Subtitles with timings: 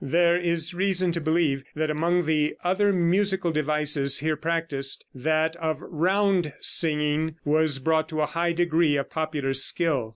[0.03, 5.77] There is reason to believe that among the other musical devices here practiced that of
[5.79, 10.09] "round" singing was brought to a high degree of popular skill.